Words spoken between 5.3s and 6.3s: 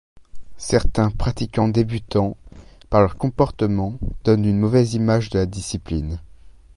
la discipline.